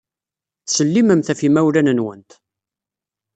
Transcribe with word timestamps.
Ttsellimemt 0.61 1.29
ɣef 1.31 1.39
yimawlan-nwent. 1.41 2.31